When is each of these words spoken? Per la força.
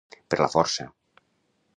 Per 0.33 0.39
la 0.43 0.47
força. 0.53 0.87